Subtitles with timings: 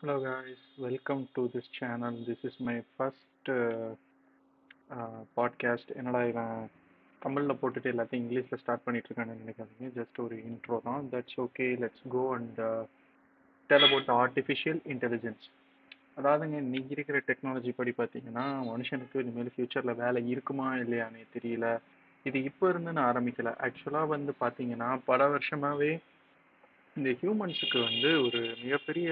[0.00, 2.14] Hello guys, welcome to this channel.
[2.26, 3.86] This is my first uh,
[4.96, 5.86] uh, podcast.
[5.98, 6.66] என்னடா இவன்
[7.22, 9.88] தமிழில் போட்டுட்டு எல்லாத்தையும் இங்கிலீஷில் ஸ்டார்ட் பண்ணிட்டு இருக்கான்னு நினைக்காதீங்க.
[9.98, 11.06] ஜஸ்ட் ஒரு இன்ட்ரோ தான்.
[11.12, 12.60] That's okay let's go and
[13.70, 15.46] tell about artificial intelligence
[16.18, 21.72] அதாவதுங்க இன்னைக்கு இருக்கிற டெக்னாலஜி படி பார்த்தீங்கன்னா மனுஷனுக்கு இனிமேல் ஃப்யூச்சரில் வேலை இருக்குமா இல்லையானே தெரியல.
[22.22, 23.56] இது இப்போ இருந்து நான் ஆரம்பிக்கல.
[23.66, 25.90] ஆக்சுவலாக வந்து பார்த்தீங்கன்னா பல வருஷமாகவே
[26.96, 29.10] இந்த ஹியூமன்ஸுக்கு வந்து ஒரு மிகப்பெரிய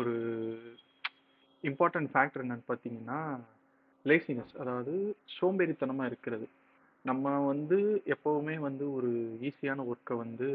[0.00, 0.14] ஒரு
[1.64, 3.18] இம்பார்ட்டன்ட் ஃபேக்டர் என்னன்னு பார்த்தீங்கன்னா
[4.04, 4.94] லேசினஸ் அதாவது
[5.36, 6.46] சோம்பேறித்தனமாக இருக்கிறது.
[7.04, 7.78] நம்ம வந்து
[8.14, 9.10] எப்போவுமே வந்து ஒரு
[9.48, 10.46] ஈஸியான ஒர்க்கை வந்து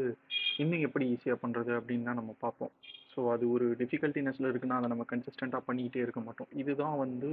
[0.62, 2.72] இன்னும் எப்படி ஈஸியாக பண்ணுறது அப்படின்னு தான் நம்ம பார்ப்போம்.
[3.12, 6.50] ஸோ அது ஒரு டிஃபிகல்ட்டினஸில் இருக்குன்னா அதை நம்ம கன்சிஸ்டண்ட்டாக பண்ணிக்கிட்டே இருக்க மாட்டோம்.
[6.62, 7.30] இதுதான் வந்து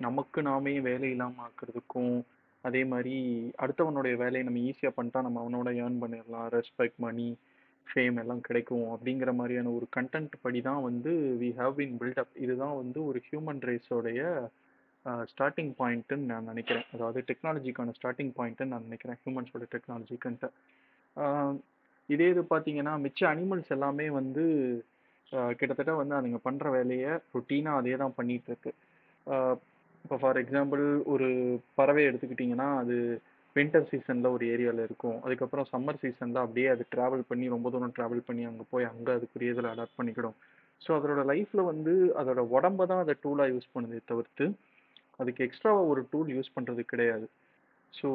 [0.00, 2.16] நமக்கு நாமே வேலை இல்லாமல் ஆக்கிறதுக்கும்
[2.64, 3.16] அதே மாதிரி
[3.64, 6.48] அடுத்தவனுடைய வேலையை நம்ம ஈஸியாக பண்ணிட்டா நம்ம அவனோட ஏர்ன் பண்ணிடலாம்.
[6.56, 7.28] ரெஸ்பெக்ட் மணி
[7.86, 12.76] ஃபேம் எல்லாம் கிடைக்கும் அப்படிங்கிற மாதிரியான ஒரு கண்டென்ட் படி தான் வந்து வி ஹாவ் பீன் பில்டப் இதுதான்
[12.82, 14.22] வந்து ஒரு ஹியூமன் ரேஸோடைய
[15.30, 16.86] ஸ்டார்டிங் பாயிண்ட்டுன்னு நான் நினைக்கிறேன்.
[16.94, 19.18] அதாவது டெக்னாலஜிக்கான ஸ்டார்டிங் பாயிண்ட்டுன்னு நான் நினைக்கிறேன்.
[19.22, 20.48] ஹியூமன்ஸோட டெக்னாலஜிக்குன்ட்டு
[22.08, 24.42] இதே இது பார்த்தீங்கன்னா மிச்ச அனிமல்ஸ் எல்லாமே வந்து
[25.60, 28.70] கிட்டத்தட்ட வந்து அதுங்க பண்ணுற வேலையை ருட்டீனாக அதே தான் பண்ணிகிட்ருக்கு
[30.04, 30.82] இப்போ ஃபார் எக்ஸாம்பிள்
[31.12, 31.28] ஒரு
[31.78, 32.96] பறவை எடுத்துக்கிட்டிங்கன்னா அது
[33.56, 35.18] வின்டர் சீசனில் ஒரு ஏரியாவில் இருக்கும்.
[35.26, 39.54] அதுக்கப்புறம் சம்மர் சீசனில் அப்படியே அது ட்ராவல் பண்ணி ரொம்ப தூரம் ட்ராவல் பண்ணி அங்கே போய் அங்கே அதுக்குரிய
[39.54, 40.36] இதில் அடாப்ட் பண்ணிக்கிடும்.
[40.82, 44.46] ஸோ அதோட லைஃப்பில் வந்து அதோட உடம்ப தான் அதை டூலாக யூஸ் பண்ணுதே தவிர்த்து
[45.20, 47.26] அதுக்கு எக்ஸ்ட்ராவாக ஒரு டூல் யூஸ் பண்ணுறது கிடையாது.
[47.94, 48.08] ஸோ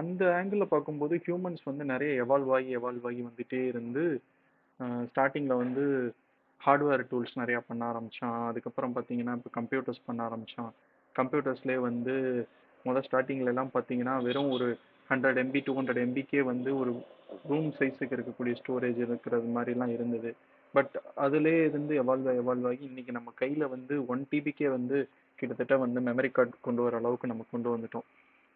[0.00, 4.04] அந்த ஆங்கிளில் பார்க்கும்போது ஹியூமன்ஸ் வந்து நிறைய எவால்வ் ஆகி எவால்வ் ஆகி வந்துகிட்டே இருந்து
[5.10, 5.84] ஸ்டார்டிங்கில் வந்து
[6.60, 10.72] ஹார்ட்வேர் டூல்ஸ் நிறையா பண்ண ஆரம்பித்தான் அதுக்கப்புறம் பார்த்தீங்கன்னா இப்போ கம்ப்யூட்டர்ஸ் பண்ண ஆரம்பித்தான்
[11.14, 12.14] கம்ப்யூட்டர்ஸ்லேயே வந்து
[12.88, 14.68] முதல் ஸ்டார்டிங்ல எல்லாம் பார்த்தீங்கன்னா வெறும் ஒரு
[15.08, 16.92] ஹண்ட்ரட் எம்பி டூ ஹண்ட்ரட் எம்பிக்கே வந்து ஒரு
[17.50, 20.30] ரூம் சைஸுக்கு இருக்கக்கூடிய ஸ்டோரேஜ் இருக்கிறது மாதிரிலாம் இருந்தது.
[20.74, 24.96] பட் அதுலேயே இருந்து எவால்வ் எவால்வ் ஆகி இன்றைக்கி நம்ம கையில் வந்து ஒன் டிபிக்கே வந்து
[25.38, 28.06] கிட்டத்தட்ட வந்து மெமரி கார்டு கொண்டு வர அளவுக்கு நம்ம கொண்டு வந்துட்டோம்.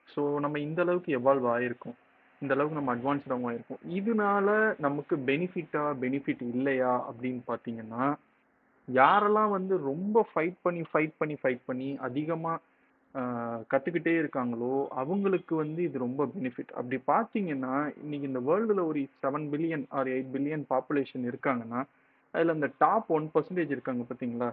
[0.08, 1.96] ஸோ நம்ம இந்த அளவுக்கு எவால்வ் ஆகிருக்கோம்
[2.42, 4.48] இந்த அளவுக்கு நம்ம அட்வான்ஸ்டாகவும் ஆகிருக்கோம் இதனால
[4.86, 8.04] நமக்கு பெனிஃபிட்டா பெனிஃபிட் இல்லையா அப்படின்னு பார்த்தீங்கன்னா
[8.88, 12.62] யாரெல்லாம் வந்து ரொம்ப ஃபைட் பண்ணி ஃபைட் பண்ணி ஃபைட் பண்ணி அதிகமாக
[13.70, 17.74] கற்றுக்கிட்டே இருக்காங்களோ அவங்களுக்கு வந்து இது ரொம்ப பெனிஃபிட் அப்படி பார்த்தீங்கன்னா
[18.04, 21.80] இன்னைக்கு இந்த வேர்ல்டில் ஒரு seven billion or eight billion population இருக்காங்கன்னா
[22.34, 24.48] அதில் அந்த டாப் ஒன் பர்சன்டேஜ் இருக்காங்க பார்த்தீங்களா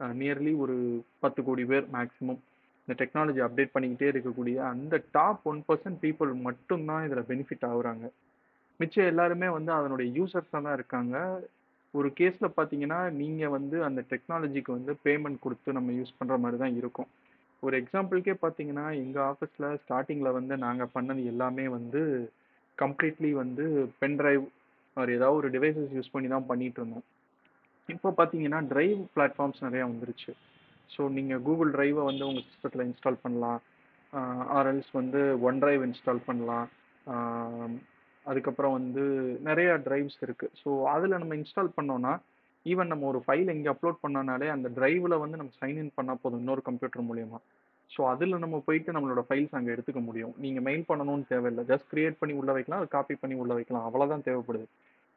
[0.00, 0.76] நியர்லி ஒரு
[1.24, 2.40] பத்து கோடி பேர் மேக்ஸிமம்
[2.88, 8.04] இந்த டெக்னாலஜி அப்டேட் பண்ணிக்கிட்டே இருக்கக்கூடிய அந்த டாப் ஒன் பர்சன்ட் பீப்புள் மட்டும்தான் இதில் பெனிஃபிட் ஆகுறாங்க.
[8.80, 11.16] மிச்சம் எல்லாருமே வந்து அதனுடைய யூசர்ஸாக தான் இருக்காங்க.
[11.94, 16.76] ஒரு கேஸில் பார்த்தீங்கன்னா நீங்கள் வந்து அந்த டெக்னாலஜிக்கு வந்து பேமெண்ட் கொடுத்து நம்ம யூஸ் பண்ணுற மாதிரி தான்
[16.80, 17.08] இருக்கும்.
[17.62, 22.02] ஒரு எக்ஸாம்பிள்க்கே பார்த்தீங்கன்னா எங்கள் ஆஃபீஸில் ஸ்டார்டிங்கில் வந்து நாங்கள் பண்ணது எல்லாமே வந்து
[22.78, 23.64] கம்ப்ளீட்லி வந்து
[24.00, 24.44] பென் டிரைவ்
[24.96, 27.06] ஒரு ஏதாவது ஒரு டிவைசஸ் யூஸ் பண்ணி தான் பண்ணிட்டு இருந்தோம்.
[27.88, 30.32] இப்போ பார்த்தீங்கன்னா டிரைவ் பிளாட்ஃபார்ம்ஸ் நிறையா வந்துருச்சு.
[30.90, 33.60] ஸோ நீங்கள் கூகுள் டிரைவை வந்து உங்கள் சிஸ்டத்தில் இன்ஸ்டால் பண்ணலாம்.
[34.58, 36.68] ஆர்எல்ஸ் வந்து ஒன் டிரைவ் இன்ஸ்டால் பண்ணலாம்
[38.26, 39.02] அதுக்கப்புறம் வந்து
[39.48, 42.12] நிறையா டிரைவ்ஸ் இருக்குது ஸோ அதில் நம்ம இன்ஸ்டால் பண்ணோன்னா
[42.66, 46.62] ஈவன் நம்ம ஒரு ஃபைல் எங்கே அப்லோட் பண்ணனாலே அந்த டிரைவில் வந்து நம்ம சைன்இன் பண்ணால் போதும் இன்னொரு
[46.68, 47.42] கம்ப்யூட்டர் மூலியமாக
[47.90, 50.32] ஸோ அதில் நம்ம போயிட்டு நம்மளோட ஃபைல்ஸ் அங்கே எடுத்துக்க முடியும்.
[50.44, 51.62] நீங்கள் மெயில் பண்ணணும்னு தேவையில்லை.
[51.70, 53.86] ஜஸ்ட் கிரியேட் பண்ணி உள்ள வைக்கலாம் அது காப்பி பண்ணி உள்ள வைக்கலாம்.
[53.88, 54.66] அவ்வளோதான் தேவைப்படுது.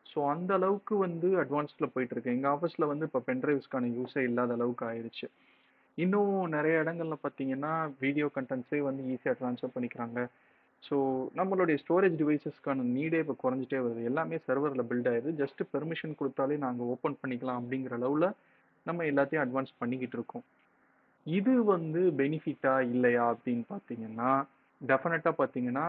[0.06, 2.34] ஸோ அந்த அளவுக்கு வந்து அட்வான்ஸ்டில் போயிட்டுருக்கு.
[2.35, 5.28] எங்கள் ஆஃபீஸில் வந்து இப்போ பென்ட்ரைவ்ஸ்க்கான யூஸே இல்லாத அளவுக்கு ஆயிடுச்சு
[5.97, 7.73] இன்னும் நிறைய இடங்கள்ல பார்த்தீங்கன்னா
[8.03, 10.19] வீடியோ கண்டென்ட்ஸே வந்து ஈஸியாக ட்ரான்ஸ்ஃபர் பண்ணிக்கிறாங்க.
[10.88, 10.96] ஸோ
[11.40, 14.03] நம்மளுடைய ஸ்டோரேஜ் டிவைசஸ்க்கான நீடே இப்போ குறைஞ்சிட்டே வருது.
[14.12, 15.31] எல்லாமே சர்வரில் பில்ட் ஆயிடுது.
[15.42, 18.28] ஜஸ்ட் பெர்மிஷன் கொடுத்தாலே நாங்கள் ஓப்பன் பண்ணிக்கலாம் அப்படிங்கிற அளவில்
[18.86, 20.46] நம்ம எல்லாத்தையும் அட்வான்ஸ் பண்ணிக்கிட்டு இருக்கோம்.
[21.25, 24.31] இது வந்து பெனிஃபிட்டா இல்லையா அப்படின்னு பார்த்தீங்கன்னா
[24.81, 25.86] டெஃபினட்டாக பார்த்தீங்கன்னா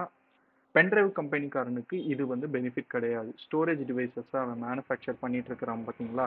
[0.75, 3.31] பென்ட்ரைவ் கம்பெனிக்காரனுக்கு இது வந்து பெனிஃபிட் கிடையாது.
[3.45, 6.27] ஸ்டோரேஜ் டிவைசஸை அவன் மேனுஃபேக்சர் பண்ணிட்டு இருக்கிறான் பார்த்தீங்களா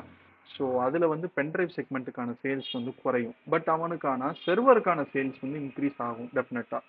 [0.55, 3.37] ஸோ அதில் வந்து பென்ட்ரைவ் செக்மெண்ட்டுக்கான சேல்ஸ் வந்து குறையும்.
[3.53, 6.83] பட் அவனுக்கான செர்வருக்கான சேல்ஸ் வந்து இன்க்ரீஸ் ஆகும் டெஃபினட்டாக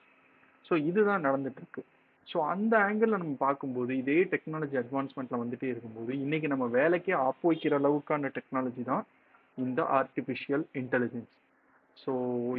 [0.67, 1.83] ஸோ இதுதான் நடந்துட்டுருக்கு.
[2.29, 7.75] ஸோ அந்த ஆங்கிளில் நம்ம பார்க்கும்போது இதே டெக்னாலஜி அட்வான்ஸ்மெண்ட்டில் வந்துட்டே இருக்கும்போது இன்றைக்கி நம்ம வேலைக்கே ஆப் வைக்கிற
[7.81, 9.05] அளவுக்கான டெக்னாலஜி தான்
[9.65, 11.33] இந்த ஆர்டிஃபிஷியல் இன்டெலிஜென்ஸ்
[11.97, 12.13] ஸோ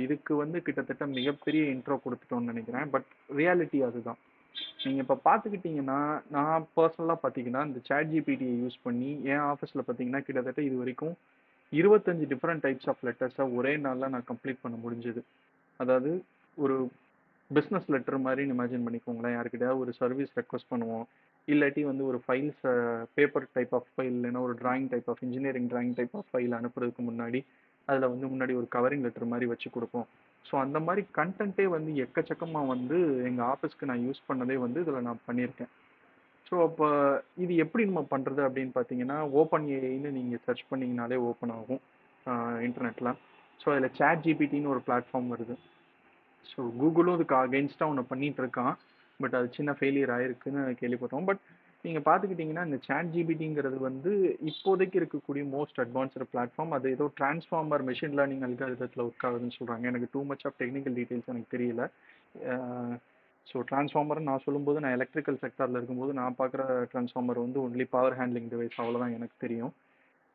[0.04, 2.88] இதுக்கு வந்து கிட்டத்தட்ட மிகப்பெரிய இன்ட்ரோ கொடுத்துட்டோம்னு நினைக்கிறேன்.
[2.94, 3.10] பட்
[3.40, 4.20] ரியாலிட்டி அதுதான்.
[4.84, 6.00] நீங்கள் இப்போ பார்த்துக்கிட்டிங்கன்னா
[6.36, 11.14] நான் பர்சனலாக பார்த்தீங்கன்னா இந்த சேட் ஜிபிடியை யூஸ் பண்ணி என் ஆஃபீஸில் பார்த்தீங்கன்னா கிட்டத்தட்ட இது வரைக்கும்
[11.72, 15.22] இருபத்தஞ்சு டிஃப்ரெண்ட் டைப்ஸ் ஆஃப் லெட்டர்ஸை ஒரே நாளில் நான் கம்ப்ளீட் பண்ண முடிஞ்சது.
[15.80, 16.12] அதாவது
[16.58, 16.78] ஒரு
[17.52, 19.36] பிஸ்னஸ் லெட்டர் மாதிரி இமேஜின் பண்ணிக்கோங்களேன்.
[19.38, 21.06] யாருக்கிட்ட ஒரு சர்வீஸ் ரெக்வஸ்ட் பண்ணுவோம்.
[21.48, 22.62] இல்லாட்டி வந்து ஒரு files
[23.18, 27.04] paper type of file இல்லைன்னா ஒரு drawing type of engineering drawing type of file அனுப்புறதுக்கு
[27.10, 27.40] முன்னாடி
[27.88, 30.08] அதில் வந்து முன்னாடி ஒரு கவரிங் லெட்டர் மாதிரி வச்சு கொடுப்போம்.
[30.46, 32.98] ஸோ அந்த மாதிரி கண்டென்ட்டே வந்து எக்கச்சக்கமாக வந்து
[33.30, 35.72] எங்கள் ஆஃபீஸ்க்கு நான் யூஸ் பண்ணதே வந்து இதில் நான் பண்ணியிருக்கேன்
[36.50, 36.88] ஸோ அப்போ
[37.44, 41.82] இது எப்படி நம்ம பண்ணுறது அப்படின்னு பார்த்தீங்கன்னா ஓப்பன் ஏஐன்னு நீங்கள் சர்ச் பண்ணிங்கனாலே ஓப்பன் ஆகும்
[42.68, 43.12] இன்டர்நெட்டில்
[43.60, 45.56] ஸோ அதில் சேட் ஜிபிடின்னு ஒரு பிளாட்ஃபார்ம் வருது.
[46.52, 48.74] ஸோ கூகுளும் அதுக்கு அகெயின்ஸ்டாக ஒன்று பண்ணிட்டு இருக்கான்.
[49.20, 51.28] பட் அது சின்ன ஃபெயிலியர் ஆயிருக்குன்னு கேள்விப்பட்டோம்.
[51.30, 51.42] பட்
[51.86, 54.12] நீங்கள் பார்த்துக்கிட்டிங்கன்னா இந்த சேட் ஜிபிடிங்கிறது வந்து
[54.52, 60.10] இப்போதைக்கு இருக்கக்கூடிய மோஸ்ட் அட்வான்ஸ்டு பிளாட்ஃபார்ம் அது ஏதோ டிரான்ஸ்ஃபார்மர் மிஷின் லேர்னிங் அல்காரிதத்தில் ஒர்க் ஆகுதுன்னு சொல்கிறாங்க எனக்கு
[60.14, 61.84] too much of technical details எனக்கு தெரியல.
[62.52, 62.94] Uh,
[63.48, 68.50] ஸோ டிரான்ஸ்ஃபார்மர் நான் சொல்லும்போது நான் எலக்ட்ரிக்கல் செக்டாரில் இருக்கும்போது நான் பார்க்குற டிரான்ஸ்ஃபார்மர் வந்து ஒன்லி பவர் ஹேண்ட்லிங்
[68.54, 69.72] டிவைஸ் அவ்வளோதான் எனக்கு தெரியும்.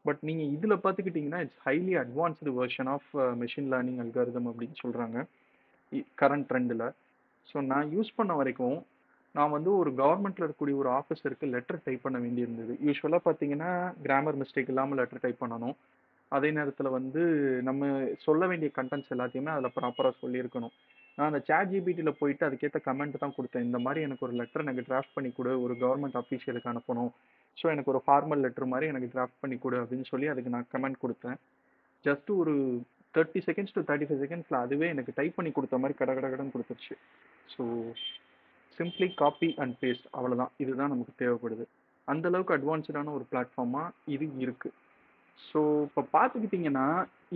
[0.05, 3.11] பட் நீங்கள் இதில் பார்த்துக்கிட்டிங்கன்னா it's highly advanced version of
[3.43, 5.19] machine learning algorithm அப்படின்னு சொல்கிறாங்க
[6.21, 6.87] கரண்ட் ட்ரெண்டில்
[7.51, 8.79] ஸோ நான் யூஸ் பண்ண வரைக்கும்
[9.37, 12.73] நான் வந்து ஒரு கவர்மெண்ட்டில் இருக்கக்கூடிய ஒரு ஆஃபீஸருக்கு லெட்டர் டைப் பண்ண வேண்டியிருந்தது.
[12.87, 13.71] யூஸ்வலாக பார்த்தீங்கன்னா
[14.07, 15.77] கிராமர் மிஸ்டேக் இல்லாமல் லெட்டர் டைப் பண்ணணும்.
[16.33, 17.23] அதே நேரத்தில் வந்து
[17.69, 17.89] நம்ம
[18.27, 20.75] சொல்ல வேண்டிய கண்டென்ட்ஸ் எல்லாத்தையுமே அதில் ப்ராப்பராக சொல்லியிருக்கணும்.
[21.17, 23.67] நான் அந்த சேட் ஜிபிடியில் போயிட்டு அதுக்கேற்ற கமெண்ட் தான் கொடுத்தேன்.
[23.69, 27.11] இந்த மாதிரி எனக்கு ஒரு லெட்டர் எனக்கு டிராஃப்ட் பண்ணி கொடு ஒரு கவர்மெண்ட் அஃபீஷியலுக்கு அனுப்பணும்.
[27.59, 31.03] ஸோ எனக்கு ஒரு ஃபார்மல் லெட்டர் மாதிரி எனக்கு டிராஃப்ட் பண்ணி கொடு அப்படின்னு சொல்லி அதுக்கு நான் கமெண்ட்
[31.05, 31.39] கொடுத்தேன்.
[32.05, 32.55] ஜஸ்ட் ஒரு
[33.15, 36.95] thirty seconds to thirty five செகண்ட்ஸில் அதுவே எனக்கு டைப் பண்ணி கொடுத்த மாதிரி கட கட கொடுத்துருச்சு.
[37.55, 37.63] So
[38.79, 41.65] simply copy and paste அவ்வளோதான் இதுதான் நமக்கு தேவைப்படுது.
[42.09, 44.79] அந்தளவுக்கு அட்வான்ஸ்டான ஒரு பிளாட்ஃபார்மாக இது இருக்குது
[45.41, 46.87] ஸோ இப்போ பார்த்துக்கிட்டிங்கன்னா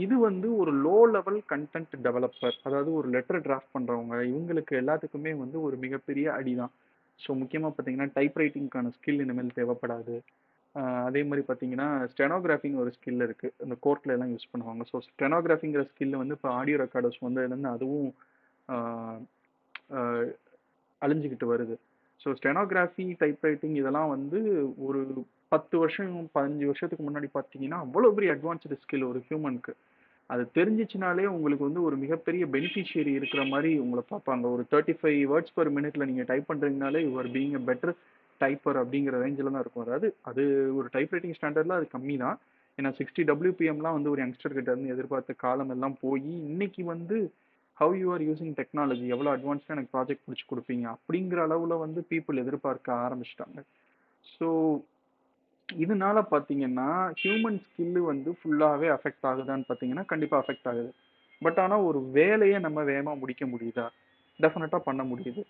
[0.05, 5.59] இது வந்து ஒரு லோ லெவல் கண்டென்ட் டெவலப்பர் அதாவது ஒரு லெட்டர் டிராஃப்ட் பண்ணுறவங்க இவங்களுக்கு எல்லாத்துக்குமே வந்து
[5.67, 6.73] ஒரு மிகப்பெரிய அடி தான்
[7.21, 10.17] ஸோ முக்கியமாக பார்த்தீங்கன்னா டைப் ரைட்டிங்க்கான ஸ்கில் இனிமேல் தேவைப்படாது.
[11.07, 14.83] அதே மாதிரி பார்த்தீங்கன்னா ஸ்டெனோகிராஃபிங் ஒரு ஸ்கில் இருக்குது இந்த கோர்ட்டில் எல்லாம் யூஸ் பண்ணுவாங்க.
[14.91, 18.09] ஸோ ஸ்டெனோகிராஃபிங்கிற ஸ்கில் வந்து இப்போ ஆடியோ ரெக்கார்டர்ஸ் வந்ததுலேருந்து அதுவும்
[19.93, 20.37] அழிஞ்சிக்கிட்டு
[21.03, 21.75] அழிஞ்சுக்கிட்டு வருது.
[22.21, 24.39] ஸோ ஸ்டெனோகிராஃபி டைப் ரைட்டிங் இதெல்லாம் வந்து
[24.87, 25.01] ஒரு
[25.55, 29.73] பத்து வருஷம் பதினஞ்சு வருஷத்துக்கு முன்னாடி பார்த்தீங்கன்னா அவ்வளோ பெரிய அட்வான்ஸ்டு ஸ்கில் ஒரு ஹியூமனுக்கு
[30.31, 34.45] அது தெரிஞ்சிச்சுனாலே உங்களுக்கு வந்து ஒரு மிகப்பெரிய பெனிஃபிஷியரி இருக்கிற மாதிரி உங்களை பார்ப்பாங்க.
[34.55, 37.93] ஒரு தேர்ட்டி ஃபைவ் வேர்ட்ஸ் பர் மினிட்ல நீங்கள் type பண்ணுறீங்கனாலே your being a better
[38.43, 39.85] typer அப்படிங்கிற ரேஞ்சில் தான் இருக்கும்.
[39.87, 40.43] அதாவது அது
[40.79, 42.39] ஒரு டைப் ரைட்டிங் ஸ்டாண்டர்டில் அது கம்மி தான்
[42.79, 47.19] ஏன்னா சிக்ஸ்டி டபிள்யூபிஎம்லாம் வந்து ஒரு யங்ஸ்டர் கிட்ட இருந்து எதிர்பார்த்த காலம் எல்லாம் போய் இன்னைக்கு வந்து
[47.79, 52.43] how you are using technology எவ்வளோ அட்வான்ஸ்டாக எனக்கு ப்ராஜெக்ட் பிடிச்சி கொடுப்பீங்க அப்படிங்கிற அளவில் வந்து பீப்புள்
[52.43, 53.59] எதிர்பார்க்க ஆரம்பிச்சிட்டாங்க.
[54.35, 54.49] ஸோ
[55.69, 56.89] இதனால பார்த்தீங்கன்னா
[57.23, 60.91] ஹியூமன் ஸ்கில்லு வந்து ஃபுல்லாகவே அஃபெக்ட் ஆகுதான்னு பார்த்தீங்கன்னா கண்டிப்பாக அஃபெக்ட் ஆகுது.
[61.43, 63.87] பட் ஆனால் ஒரு வேலையை நம்ம வேகமாக முடிக்க முடியுதா?
[64.41, 65.43] டெஃபினட்டாக பண்ண முடியுது.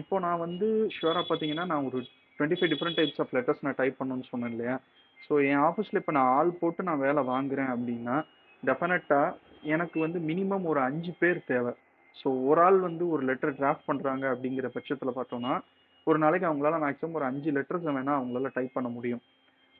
[0.00, 1.98] இப்போ நான் வந்து ஷுவராக பார்த்தீங்கன்னா நான் ஒரு
[2.38, 4.76] twenty five different types of letters நான் டைப் பண்ணணும்னு சொன்னேன் இல்லையா?
[5.20, 8.16] ஸோ என் ஆஃபீஸில் இப்போ நான் ஆள் போட்டு நான் வேலை வாங்குறேன் அப்படின்னா
[8.62, 9.36] டெஃபினட்டாக
[9.74, 11.72] எனக்கு வந்து மினிமம் ஒரு அஞ்சு பேர் தேவை.
[12.16, 15.52] ஸோ ஒரு ஆள் வந்து ஒரு லெட்டர் டிராஃப்ட் பண்ணுறாங்க அப்படிங்கிற பட்சத்தில் பார்த்தோம்னா
[16.06, 19.22] ஒரு நாளைக்கு அவங்களால மேக்ஸிமம் ஒரு அஞ்சு லெட்டர்ஸ் வேணால் அவங்களால டைப் பண்ண முடியும்.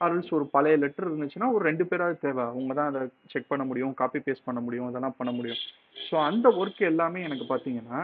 [0.00, 2.44] ஆல்ஸ் ஒரு பழைய லெட்டர் இருந்துச்சுன்னா ஒரு ரெண்டு பேராவது தேவை.
[2.52, 3.00] அவங்க தான் அதை
[3.32, 5.60] செக் பண்ண முடியும் காப்பி பேஸ்ட் பண்ண முடியும் அதெல்லாம் பண்ண முடியும்.
[5.96, 8.00] ஸோ அந்த ஒர்க் எல்லாமே எனக்கு பார்த்தீங்கன்னா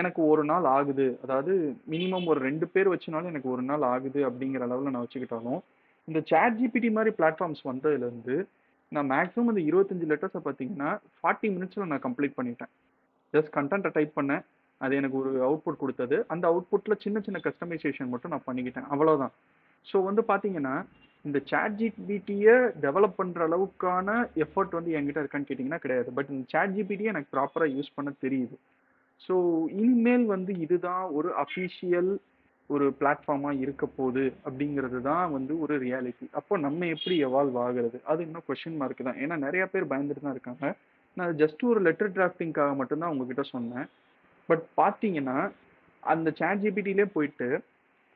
[0.00, 1.06] எனக்கு ஒரு நாள் ஆகுது.
[1.24, 1.52] அதாவது
[1.92, 5.60] மினிமம் ஒரு ரெண்டு பேர் வச்சுனாலும் எனக்கு ஒரு நாள் ஆகுது அப்படிங்கிற அளவில் நான் வச்சுக்கிட்டாலும்
[6.08, 8.36] இந்த சேட் ஜிபிடி மாதிரி பிளாட்ஃபார்ம்ஸ் வந்ததுலேருந்து
[8.92, 12.70] நான் மேக்ஸிமம் இந்த இருபத்தஞ்சு லெட்டர்ஸை பார்த்தீங்கன்னா ஃபார்ட்டி மினிட்ஸில் நான் கம்ப்ளீட் பண்ணிட்டேன்.
[13.34, 14.42] ஜஸ்ட் கண்டென்ட்டை டைப் பண்ணேன்.
[14.80, 16.16] அது எனக்கு ஒரு அவுட்புட் கொடுத்தது.
[16.32, 18.88] அந்த அவுட்புட்டில் சின்ன சின்ன கஸ்டமைசேஷன் மட்டும் நான் பண்ணிக்கிட்டேன்.
[18.94, 19.32] அவ்வளோதான்
[19.86, 20.74] ஸோ வந்து பார்த்தீங்கன்னா
[21.24, 22.54] இந்த சேட் ஜிபிடியை
[22.84, 24.08] டெவலப் பண்ணுற அளவுக்கான
[24.44, 26.08] எஃபர்ட் வந்து என்கிட்ட இருக்கான்னு கேட்டிங்கன்னா கிடையாது.
[26.16, 28.56] பட் இந்த சேட் ஜிபிடியை எனக்கு ப்ராப்பராக யூஸ் பண்ண தெரியுது.
[29.24, 29.34] ஸோ
[29.80, 32.10] இனிமேல் வந்து இதுதான் ஒரு அஃபீஷியல்
[32.70, 37.98] ஒரு பிளாட்ஃபார்மாக இருக்க போகுது அப்படிங்கிறது தான் வந்து ஒரு ரியாலிட்டி அப்போ நம்ம எப்படி எவால்வ் ஆகுறது?
[38.10, 39.18] அது இன்னும் கொஷின் மார்க் தான்.
[39.24, 40.64] ஏன்னா நிறைய பேர் பயந்துட்டு தான் இருக்காங்க.
[41.16, 43.88] நான் ஜஸ்ட் ஒரு லெட்டர் டிராஃப்டிங்காக மட்டும்தான் உங்ககிட்ட சொன்னேன்.
[44.48, 45.36] பட் பார்த்தீங்கன்னா
[46.02, 47.48] அந்த சேட் ஜிபிடிலே போயிட்டு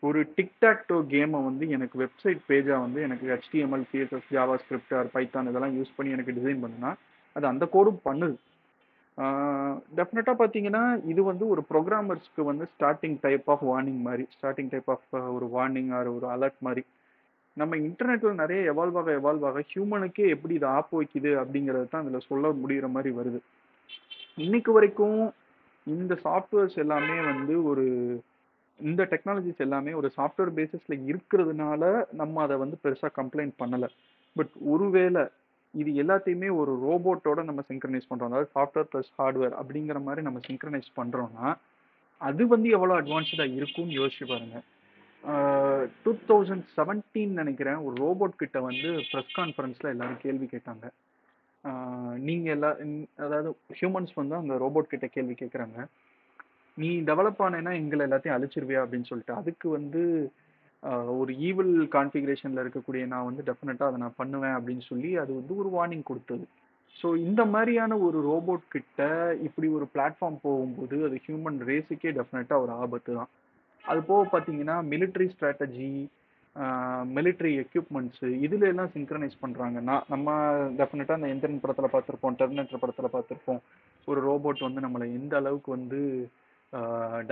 [0.02, 4.32] ஒரு டிக்டாக்டோ கேமை வந்து எனக்கு வெப்சைட் பேஜாக வந்து எனக்கு HTML CSS
[4.62, 6.90] JavaScript or Python இதெல்லாம் யூஸ் பண்ணி எனக்கு டிசைன் பண்ணுனா
[7.36, 8.36] அது அந்த கோடும் பண்ணுது.
[9.98, 15.06] டெஃபினட்டாக பார்த்தீங்கன்னா இது வந்து ஒரு ப்ரோக்ராமர்ஸ்க்கு வந்து ஸ்டார்டிங் டைப் ஆஃப் வார்னிங் மாதிரி ஸ்டார்டிங் டைப் ஆஃப்
[15.36, 16.82] ஒரு வார்னிங் ஆர் ஒரு அலர்ட் மாதிரி.
[17.56, 22.26] நம்ம இன்டர்நெட்ல நிறைய எவால்வ் ஆக எவால்வ் ஆக ஹியூமனுக்கே எப்படி இது ஆப் வைக்குது அப்படிங்கிறது தான் இதில்
[22.30, 23.40] சொல்ல முடிகிற மாதிரி வருது.
[24.36, 25.20] இன்னைக்கு வரைக்கும்
[25.86, 27.84] இந்த சாஃப்ட்வேர்ஸ் எல்லாமே வந்து ஒரு
[28.80, 31.82] இந்த டெக்னாலஜிஸ் எல்லாமே ஒரு சாஃப்ட்வேர் பேசிஸில் இருக்கிறதுனால
[32.12, 33.88] நம்ம அதை வந்து பெருசாக கம்ப்ளைண்ட் பண்ணலை.
[34.36, 35.22] பட் ஒருவேளை
[35.74, 40.88] இது எல்லாத்தையுமே ஒரு ரோபோட்டோட நம்ம சிங்க்ரனைஸ் பண்ணுறோம் அதாவது சாஃப்ட்வேர் ப்ளஸ் ஹார்ட்வேர் அப்படிங்கிற மாதிரி நம்ம சிங்க்ரனைஸ்
[41.00, 41.48] பண்ணுறோன்னா
[42.20, 44.58] அது வந்து எவ்வளோ அட்வான்ஸ்டாக இருக்கும்னு யோசிச்சு பாருங்க.
[46.04, 50.86] டூ தௌசண்ட் செவன்டீன் நினைக்கிறேன் ஒரு ரோபோட் கிட்ட வந்து ப்ரெஸ் கான்ஃபரன்ஸில் எல்லாரும் கேள்வி கேட்டாங்க.
[52.26, 52.70] நீங்கள் எல்லா
[53.24, 55.78] அதாவது ஹியூமன்ஸ் வந்து அந்த ரோபோட் கிட்ட கேள்வி கேட்குறாங்க
[56.78, 60.02] நீ டெவலப் ஆனேன்னா எங்களை எல்லாத்தையும் அழிச்சிருவியா அப்படின்னு சொல்லிட்டு அதுக்கு வந்து
[61.20, 65.70] ஒரு ஈவில் கான்ஃபிகரேஷனில் இருக்கக்கூடிய நான் வந்து டெஃபினட்டாக அதை நான் பண்ணுவேன் அப்படின்னு சொல்லி அது வந்து ஒரு
[65.76, 66.44] வார்னிங் கொடுத்தது.
[66.98, 69.00] ஸோ இந்த மாதிரியான ஒரு ரோபோட் கிட்ட
[69.46, 73.30] இப்படி ஒரு பிளாட்ஃபார்ம் போகும்போது அது ஹியூமன் ரேஸுக்கே டெஃபினட்டாக ஒரு ஆபத்து தான்.
[73.84, 75.90] அது போக பார்த்தீங்கன்னா மிலிட்ரி ஸ்ட்ராட்டஜி
[77.16, 80.36] மிலிட்ரி எக்யூப்மெண்ட்ஸு இதில் எல்லாம் சிங்க்ரனைஸ் பண்ணுறாங்கன்னா நம்ம
[80.78, 83.60] டெஃபினட்டாக அந்த எந்திரன் படத்தில் பார்த்துருப்போம் டெர்மினேட்டர் படத்தில் பார்த்துருப்போம்.
[84.08, 86.00] ஒரு ரோபோட் வந்து நம்மளை எந்த அளவுக்கு வந்து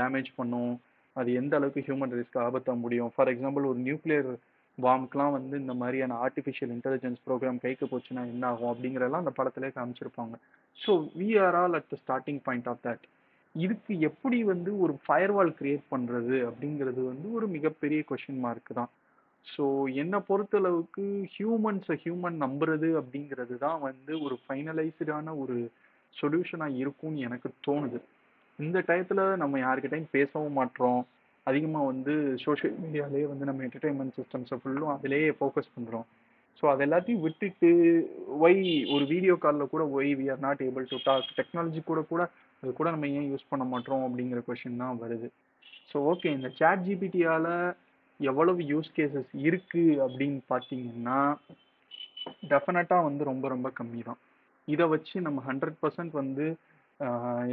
[0.01, 0.75] டேமேஜ் பண்ணும்
[1.17, 3.13] அது எந்த அளவுக்கு ஹியூமன் ரைஸ்க்கு ஆபத்தாக முடியும்?
[3.15, 4.31] ஃபார் எக்ஸாம்பிள் ஒரு நியூக்ளியர்
[4.79, 10.35] பாம்க்கெலாம் வந்து இந்த மாதிரியான ஆர்டிஃபிஷியல் இன்டெலிஜென்ஸ் ப்ரோக்ராம் கைக்கு போச்சுன்னா என்ன ஆகும் அப்படிங்கிறதெல்லாம் அந்த படத்திலே காமிச்சிருப்பாங்க.
[10.79, 13.05] So we are all at the starting point of that
[13.55, 18.91] இதுக்கு எப்படி வந்து ஒரு ஃபயர்வால் கிரியேட் பண்ணுறது அப்படிங்கிறது வந்து ஒரு மிகப்பெரிய கொஷின் மார்க் தான்.
[19.47, 19.65] ஸோ
[20.03, 21.05] என்னை பொறுத்தளவுக்கு
[21.37, 25.57] ஹியூமன்ஸை ஹியூமன் நம்புறது அப்படிங்கிறது தான் வந்து ஒரு ஃபைனலைஸ்டான ஒரு
[26.15, 28.01] சொல்யூஷனாக இருக்கும்னு எனக்கு தோணுது.
[28.59, 31.01] இந்த டயத்தில் நம்ம யாருக்கிட்டையும் பேசவும் மாட்டோம்
[31.47, 32.13] அதிகமாக வந்து
[32.45, 36.07] சோஷியல் மீடியாலே வந்து நம்ம என்டர்டைன்மெண்ட் சிஸ்டம்ஸை ஃபுல்லும் அதிலேயே ஃபோக்கஸ் பண்ணுறோம்
[36.63, 37.71] ஸோ அது எல்லாத்தையும் விட்டுட்டு
[38.39, 38.61] ஒய்
[38.95, 42.23] ஒரு வீடியோ காலில் கூட why we are not able to talk technology கூட கூட
[42.63, 45.29] அது கூட நம்ம ஏன் யூஸ் பண்ண மாட்டோம் அப்படிங்கிற கொஷின் தான் வருது.
[45.91, 47.51] ஸோ ஓகே இந்த சேட் ஜிபிடியால்
[48.21, 51.19] எவ்வளவு யூஸ் கேசஸ் இருக்குது அப்படின்னு பார்த்தீங்கன்னா
[52.49, 54.21] டெஃபினட்டாக வந்து ரொம்ப ரொம்ப கம்மி தான்
[54.69, 56.47] இதை வச்சு நம்ம ஹண்ட்ரட் பர்சன்ட் வந்து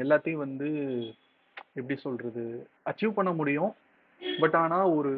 [0.03, 0.70] எல்லாத்தையும் வந்து
[1.79, 2.43] எப்படி சொல்கிறது
[2.89, 3.72] அச்சீவ் பண்ண முடியும்.
[4.41, 5.12] பட் ஆனால் ஒரு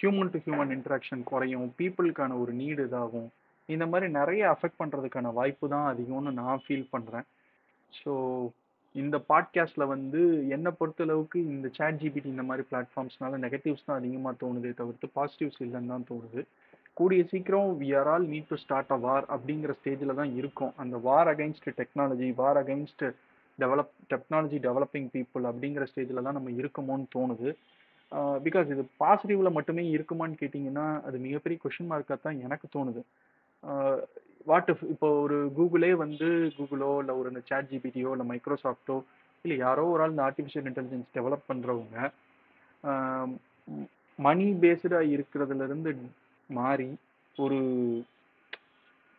[0.00, 1.66] ஹியூமன் டு ஹியூமன் இன்ட்ராக்ஷன் குறையும்.
[1.78, 3.28] பீப்புளுக்கான ஒரு நீடு இதாகும்.
[3.68, 7.26] இந்த மாதிரி நிறைய அஃபெக்ட் பண்ணுறதுக்கான வாய்ப்பு தான் அதிகம்னு நான் ஃபீல் பண்ணுறேன்
[7.92, 8.12] ஸோ
[8.94, 10.20] இந்த பாட்காஸ்ட்டில் வந்து
[10.54, 15.92] என்னை பொறுத்தளவுக்கு இந்த சேட் ஜிபிடி இந்த மாதிரி பிளாட்ஃபார்ம்ஸ்னால நெகட்டிவ்ஸ் தான் அதிகமாக தோணுதே தவிர்த்து பாசிட்டிவ்ஸ் இல்லைன்னு
[15.94, 16.40] தான் தோணுது.
[16.98, 20.72] கூடிய சீக்கிரம் we are all need to start a war அப்படிங்கிற ஸ்டேஜில் தான் இருக்கும்.
[20.82, 23.04] அந்த war against technology war against
[23.62, 27.48] develop technology developing people அப்படிங்கிற ஸ்டேஜில் தான் நம்ம இருக்கமோன்னு தோணுது.
[28.46, 33.02] பிகாஸ் இது பாசிட்டிவில் மட்டுமே இருக்குமான்னு கேட்டிங்கன்னா அது மிகப்பெரிய கொஷின் மார்க்காக தான் எனக்கு தோணுது.
[34.50, 38.96] வாட் இஃப் இப்போ ஒரு கூகுளே வந்து கூகுளோ இல்லை ஒரு இந்த சேட் ஜிபிடியோ இல்லை மைக்ரோசாஃப்ட்டோ
[39.44, 41.96] இல்லை யாரோ ஒரு ஆள் இந்த ஆர்டிஃபிஷியல் இன்டெலிஜென்ஸ் டெவலப் பண்ணுறவங்க
[44.18, 45.92] மணி பேஸ்டாக இருக்கிறதுலேருந்து
[46.50, 46.88] மாறி
[47.36, 47.58] ஒரு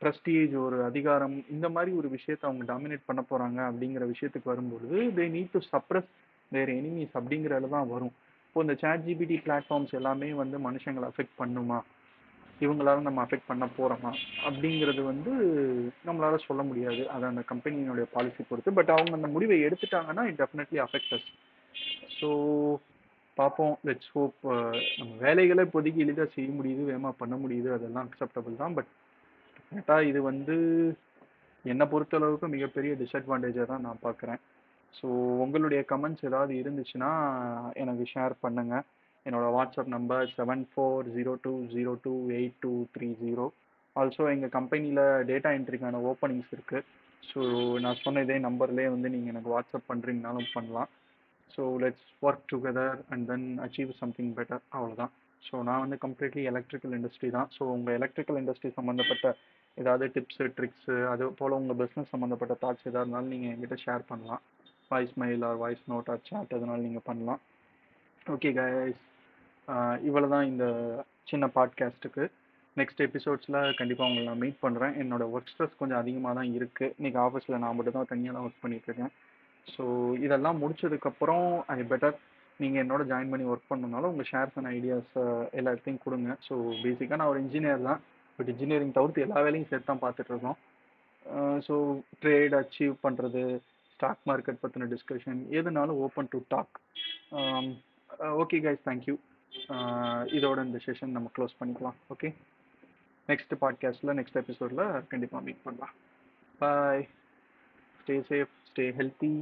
[0.01, 5.25] ப்ரெஸ்டீஜ் ஒரு அதிகாரம் இந்த மாதிரி ஒரு விஷயத்தை அவங்க டாமினேட் பண்ண போகிறாங்க அப்படிங்கிற விஷயத்துக்கு வரும்பொழுது they
[5.36, 6.10] need to suppress
[6.51, 8.13] their enemies அப்படிங்கிறதுல தான் வரும்.
[8.48, 11.79] இப்போ இந்த சேட் ஜிபிடி பிளாட்ஃபார்ம்ஸ் எல்லாமே வந்து மனுஷங்களை அஃபெக்ட் பண்ணுமா?
[12.65, 14.12] இவங்களால நம்ம அஃபெக்ட் பண்ண போகிறோமா
[14.48, 15.31] அப்படிங்கிறது வந்து
[16.08, 17.03] நம்மளால சொல்ல முடியாது.
[17.13, 18.72] அது அந்த கம்பெனியினுடைய பாலிசி பொறுத்து.
[18.79, 21.29] பட் அவங்க அந்த முடிவை எடுத்துட்டாங்கன்னா it definitely affect us
[22.17, 22.29] so
[23.38, 23.74] பார்ப்போம்.
[23.89, 24.39] லெட்ஸ் ஹோப்
[25.00, 28.75] நம்ம வேலைகளை இப்போதைக்கு எளிதாக செய்ய முடியுது வேகமாக பண்ண முடியுது அதெல்லாம் அக்செப்டபுள் தான்.
[28.79, 28.91] பட்
[29.72, 30.56] டெஃபினட்டாக இது வந்து
[31.66, 34.40] என்னை பொறுத்தளவுக்கு மிகப்பெரிய டிஸ்அட்வான்டேஜாக தான் நான் பார்க்குறேன்
[34.94, 35.08] ஸோ
[35.44, 37.12] உங்களுடைய கமெண்ட்ஸ் ஏதாவது இருந்துச்சுன்னா
[37.82, 38.84] எனக்கு ஷேர் பண்ணுங்கள்
[39.25, 43.46] என்னோட WhatsApp number seven four zero two zero two eight two three zero
[43.96, 46.86] also எங்கள் கம்பெனியில் டேட்டா என்ட்ரிக்கான ஓப்பனிங்ஸ் இருக்குது
[47.24, 47.40] ஸோ
[47.86, 50.90] நான் சொன்ன இதே நம்பர்லேயே வந்து நீங்கள் எனக்கு வாட்ஸ்அப் பண்ணுறீங்கனாலும் பண்ணலாம்.
[51.54, 55.12] So let's work together and then achieve something better அவ்வளோதான்
[55.44, 57.48] ஸோ நான் வந்து கம்ப்ளீட்லி எலக்ட்ரிக்கல் இண்டஸ்ட்ரி தான்.
[57.56, 59.28] ஸோ உங்கள் எலக்ட்ரிக்கல் இண்டஸ்ட்ரி சம்மந்தப்பட்ட
[59.78, 64.42] ஏதாவது டிப்ஸு ட்ரிக்ஸு அது போல் உங்கள் பிஸ்னஸ் சம்மந்தப்பட்ட தாட்ஸ் எதாக இருந்தாலும் நீங்கள் என்கிட்ட ஷேர் பண்ணலாம்.
[64.92, 67.42] Voice mail or voice note or chat எதனாலும் நீங்கள் பண்ணலாம்.
[68.36, 69.01] ஓகே கைஸ்
[70.08, 70.66] இவ்வளோ தான் இந்த
[71.30, 72.24] சின்ன பாட்காஸ்ட்டுக்கு
[72.80, 77.20] நெக்ஸ்ட் எபிசோட்ஸில் கண்டிப்பாக உங்களை நான் மீட் பண்ணுறேன் என்னோட ஒர்க் ஸ்ட்ரெஸ் கொஞ்சம் அதிகமாக தான் இருக்குது இன்றைக்கி
[77.25, 79.12] ஆஃபீஸில் நான் மட்டும் தான் தனியாக தான் ஒர்க் பண்ணிகிட்ருக்கேன்
[79.68, 79.84] ஸோ
[80.25, 82.16] இதெல்லாம் முடிச்சதுக்கப்புறம் ஐ பெட்டர்
[82.60, 85.13] நீங்கள் என்னோட ஜாயின் பண்ணி ஒர்க் பண்ணனாலும் உங்கள் ஷேர்ஸ் அண்ட் ஐடியாஸ்
[85.60, 86.30] எல்லாத்தையும் கொடுங்க.
[86.48, 88.01] ஸோ பேசிக்காக நான் ஒரு இன்ஜினியர் தான்.
[88.42, 90.60] பட் இன்ஜினியரிங் தவிர்த்து எல்லா வேலையும் சேர்த்து தான் பார்த்துட்ருக்கோம்
[91.66, 91.76] ஸோ
[92.22, 93.42] ட்ரேட் அச்சீவ் பண்ணுறது
[93.92, 96.78] ஸ்டாக் மார்க்கெட் பற்றின டிஸ்கஷன் எதுனாலும் open to talk
[98.42, 99.16] okay guys thank you
[100.38, 102.30] இதோட இந்த செஷன் நம்ம க்ளோஸ் பண்ணிக்கலாம் ஓகே
[103.30, 105.94] நெக்ஸ்ட் பாட்காஸ்ட்டில் நெக்ஸ்ட் எபிசோடில் கண்டிப்பாக மீட் பண்ணலாம்.
[106.62, 107.04] Bye
[108.02, 109.34] stay safe stay healthy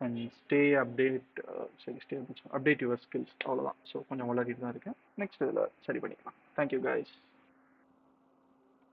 [0.00, 1.40] and stay update
[1.84, 2.16] சரி ஸ்டே
[2.56, 4.98] அப்டேட் யுவர் ஸ்கில்ஸ் அவ்வளோதான் ஸோ கொஞ்சம் வளரிட்டு தான் இருக்கேன்.
[5.22, 6.38] நெக்ஸ்ட் இதில் சரி பண்ணிக்கலாம்.
[6.58, 7.14] Thank you guys